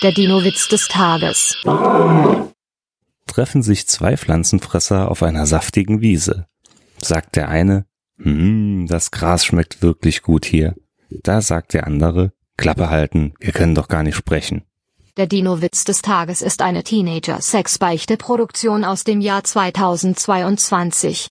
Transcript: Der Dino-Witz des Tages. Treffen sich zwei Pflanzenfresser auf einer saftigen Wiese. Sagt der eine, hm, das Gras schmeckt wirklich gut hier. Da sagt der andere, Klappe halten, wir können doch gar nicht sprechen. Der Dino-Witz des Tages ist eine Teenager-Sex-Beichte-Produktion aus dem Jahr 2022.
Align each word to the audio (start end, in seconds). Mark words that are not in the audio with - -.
Der 0.00 0.12
Dino-Witz 0.12 0.68
des 0.68 0.86
Tages. 0.86 1.56
Treffen 3.26 3.64
sich 3.64 3.88
zwei 3.88 4.16
Pflanzenfresser 4.16 5.10
auf 5.10 5.24
einer 5.24 5.44
saftigen 5.44 6.00
Wiese. 6.00 6.46
Sagt 7.02 7.34
der 7.34 7.48
eine, 7.48 7.84
hm, 8.16 8.86
das 8.88 9.10
Gras 9.10 9.44
schmeckt 9.44 9.82
wirklich 9.82 10.22
gut 10.22 10.44
hier. 10.44 10.76
Da 11.10 11.40
sagt 11.40 11.74
der 11.74 11.88
andere, 11.88 12.30
Klappe 12.56 12.90
halten, 12.90 13.34
wir 13.40 13.50
können 13.50 13.74
doch 13.74 13.88
gar 13.88 14.04
nicht 14.04 14.14
sprechen. 14.14 14.62
Der 15.16 15.26
Dino-Witz 15.26 15.82
des 15.82 16.00
Tages 16.00 16.42
ist 16.42 16.62
eine 16.62 16.84
Teenager-Sex-Beichte-Produktion 16.84 18.84
aus 18.84 19.02
dem 19.02 19.20
Jahr 19.20 19.42
2022. 19.42 21.26